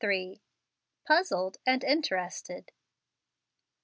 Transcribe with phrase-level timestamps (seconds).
[1.05, 2.71] PUZZLED AND INTERESTED.